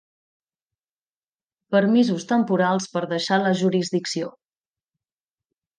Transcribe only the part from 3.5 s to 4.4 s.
jurisdicció.